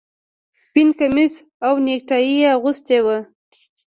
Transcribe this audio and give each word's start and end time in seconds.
سپین 0.61 0.89
کمیس 0.99 1.33
او 1.65 1.73
نیکټايي 1.85 2.33
یې 2.41 2.47
اغوستي 2.57 2.99
وو 3.05 3.17